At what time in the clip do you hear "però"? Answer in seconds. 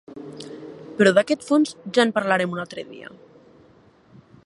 1.01-1.11